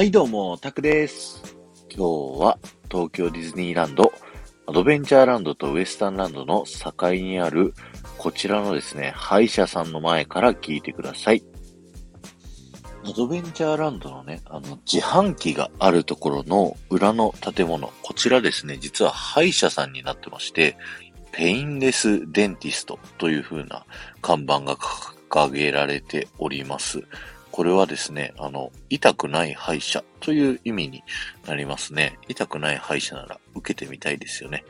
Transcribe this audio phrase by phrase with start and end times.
[0.00, 1.42] はいどうも、タクです。
[1.94, 2.58] 今日は
[2.90, 4.14] 東京ディズニーランド、
[4.66, 7.74] アドベンチャーランドとウエスタンランドの境にある
[8.16, 11.44] こちらのですね、歯医者さんの前から聞いてください。
[13.04, 20.78] アドベンチャーランドのね、あの、自販機があるところの裏の建物、こちらですね、実は歯医者さんになってまして、
[21.32, 23.84] Painless Dentist という風な
[24.22, 27.02] 看板が掲げられております。
[27.52, 31.02] これはですね、あの、痛くない歯医者という意味に
[31.46, 32.18] なりますね。
[32.28, 34.64] 痛くない歯医者なら受けてみたいですよね。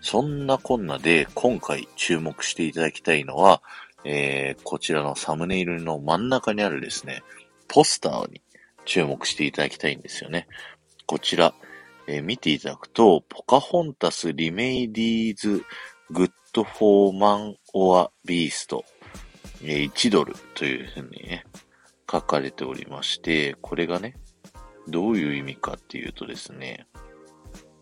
[0.00, 3.62] そんなこんなで今回注目していただきたいのは、
[4.04, 7.22] えー、こちらのサムネイルの真ん中にあるですね、
[7.68, 8.42] ポスターに
[8.84, 10.46] 注目していただきたいんですよね。
[11.06, 11.54] こちら、
[12.06, 15.64] えー見ていただくと、ポカホンタスリメイディーズ
[16.10, 18.84] グッドフォーマンオアビースト、
[19.62, 21.46] えー1ドルというふうにね、
[22.10, 24.16] 書かれておりまして、これがね、
[24.88, 26.86] どういう意味かっていうとですね、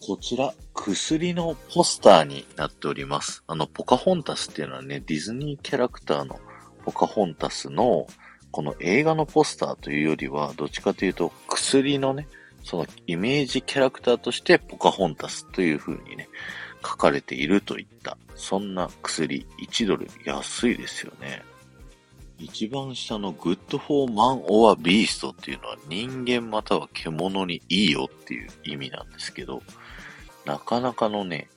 [0.00, 3.42] こちら、薬のポスターになっております。
[3.46, 6.38] あの、ポカホンタスっていうのはね、ディズニーキャラクターの
[6.84, 8.06] ポカホンタスの、
[8.50, 12.28] この映画のポスターというよりは、どっちかというと、薬のね、
[12.62, 16.28] そのイメージキャラクターとしてポカホンタスという風にね、
[16.82, 21.42] 書かれているといった、そんな薬、1ドル安いですよね。
[22.38, 29.62] 一番下のグッドフォーマンオアビーストっていうのは人間または獣にいいよっていう意味なんですけど、
[30.44, 31.48] なかなかのね、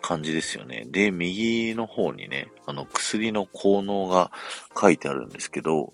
[0.00, 0.86] 感じですよね。
[0.88, 4.30] で、右の方にね、あの薬の効能が
[4.80, 5.92] 書いてあるんですけど、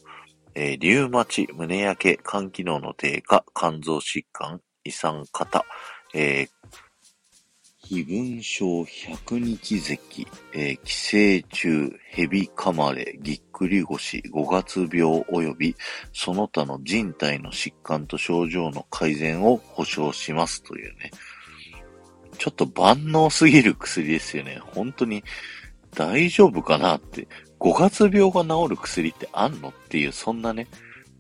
[0.55, 5.64] えーリウマチ、胸焼け、肝機能の低下、肝臓疾患、胃酸型、
[6.14, 6.48] えー
[7.89, 15.77] 非分症、百日咳、えー寄生虫、蛇噛まれ、ぎっくり腰、五月病及び
[16.12, 21.12] その他の人体の疾患と症状の改善を保証しますというね。
[22.38, 24.59] ちょっと万能すぎる薬ですよね。
[24.75, 25.22] 本当に
[25.94, 27.28] 大丈夫かなって。
[27.59, 30.66] 五月病が治る薬ってあんのっていう、そんなね、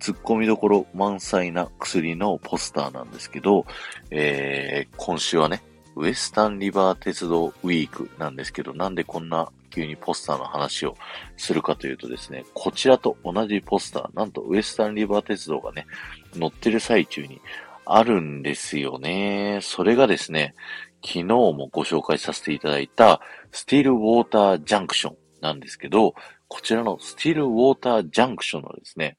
[0.00, 3.66] 突っ込みどころ満載な薬のポスターなんですけど、
[4.10, 5.62] えー、今週はね、
[5.96, 10.96] ウエスタンリバー鉄道ウィークなんですけど、なんでこんな急にポスターの話を
[11.36, 15.86] するかというとですね、こちらと同じポスター、なんとウエスタンリバー鉄道がね、
[16.34, 17.40] 乗ってる最中に
[17.86, 19.60] あるんですよね。
[19.62, 20.54] それがですね、
[21.02, 23.20] 昨日もご紹介させていただいた
[23.52, 26.14] スティールウォータージャンクションなんですけど、
[26.48, 29.16] こちらのスティールウォータージャンクションのですね、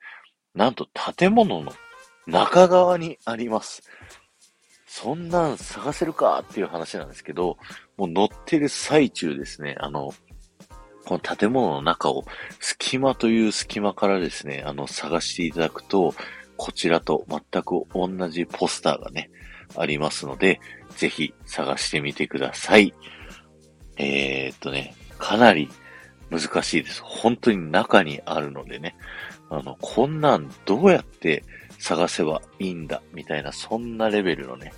[0.53, 1.71] なんと建物の
[2.27, 3.83] 中側にあります。
[4.87, 7.57] そんなん探せるかっていう話なんですけど、
[7.97, 10.13] もう乗ってる最中ですね、あの、
[11.05, 12.25] この建物の中を
[12.59, 16.13] 隙間という隙間からですね、あの、探していただくと、
[16.55, 19.29] こちらと全く同じポスターがね、
[19.75, 20.59] ありますので、
[20.95, 22.93] ぜひ探してみてください。
[23.97, 25.69] えー、っとね、かなり
[26.29, 27.01] 難しいです。
[27.03, 28.95] 本当に中にあるのでね、
[29.49, 31.43] あの、こんなんどうやって
[31.79, 34.73] 探せばいいんだ、みたいな、そんなレベルのね、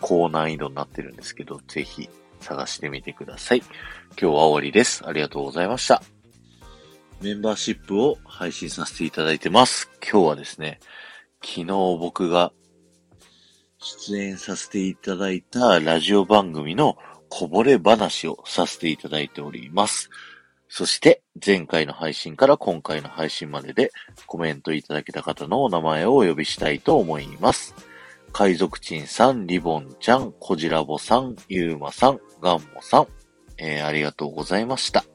[0.00, 2.08] 高難易度になってるんですけど、ぜひ
[2.40, 3.58] 探してみてください。
[3.58, 5.06] 今日は終わりです。
[5.06, 6.02] ありがとうございました。
[7.20, 9.90] メンバーシップを配信させていただいてます。
[10.02, 10.78] 今日はですね、
[11.42, 12.52] 昨日僕が
[13.80, 16.96] 出演させていただいたラジオ番組の
[17.28, 20.10] こぼれ話をさせていただいております。
[20.68, 23.90] そして、前回の配信から今回の配信までで
[24.26, 27.74] コメントいただけた方のお名前をお呼びしたいと思います。
[28.32, 33.06] 海賊チンさん、リボンちゃん、コジラボさん、ゆうまさん、ガンモさん、
[33.56, 35.02] えー、ありがとうございました。
[35.02, 35.06] こ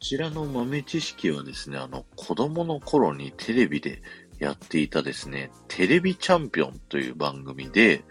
[0.00, 4.02] ちらの豆知識はですね、あの、子供の頃にテレビで
[4.38, 8.02] やっていたですね、テレビチャンピオンという番組で、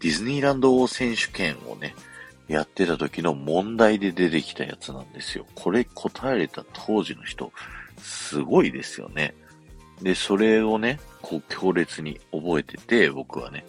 [0.00, 1.94] ディズニーランド王選手権をね、
[2.48, 5.46] やってた時の問題で出てきたやつなんですよ。
[5.54, 7.52] これ答えれた当時の人、
[7.98, 9.34] すごいですよね。
[10.02, 13.66] で、それをね、こう強烈に覚えてて、僕はね、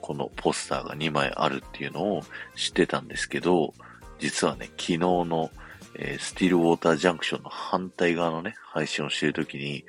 [0.00, 2.22] このポスターが2枚あるっていうのを
[2.56, 3.74] 知ってたんですけど、
[4.18, 5.50] 実はね、昨日の、
[5.96, 9.84] えースティールウォータージャンクションの反対側のね、配信をしてる時に、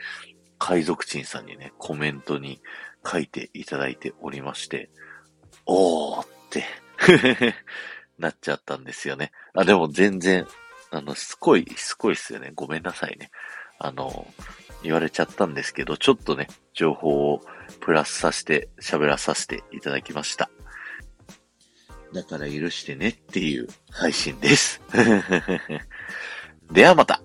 [0.60, 2.62] 海賊人さんにね、コメントに
[3.06, 4.90] 書いていただいておりまして、
[5.66, 6.66] おーって、
[8.18, 9.32] なっちゃったんですよね。
[9.54, 10.48] あ、でも全然、
[10.92, 12.52] あの、しつこい、しつこいっすよね。
[12.56, 13.32] ごめんなさいね。
[13.80, 14.28] あの、
[14.84, 17.42] 言われちゃったんですけど、ちょっとね、情報を
[17.80, 20.50] プラスさせて、喋らさせていただきました。
[22.14, 24.82] だから許してねっていう配信です。
[26.72, 27.22] ではまた。